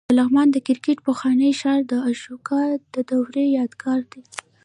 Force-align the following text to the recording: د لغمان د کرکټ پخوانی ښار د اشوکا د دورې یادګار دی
د 0.09 0.11
لغمان 0.19 0.47
د 0.51 0.57
کرکټ 0.67 0.97
پخوانی 1.07 1.51
ښار 1.59 1.79
د 1.91 1.93
اشوکا 2.11 2.63
د 2.93 2.95
دورې 3.09 3.45
یادګار 3.57 4.01
دی 4.11 4.21